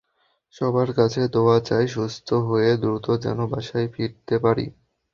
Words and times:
সবার 0.55 0.89
কাছে 0.93 1.21
দোয়া 1.33 1.57
চাই, 1.67 1.85
সুস্থ 1.87 2.27
হয়ে 2.47 2.69
দ্রুত 2.77 3.07
যেন 3.23 3.39
বাসায় 3.51 3.87
ফিরতে 3.93 4.35
পারি। 4.43 4.65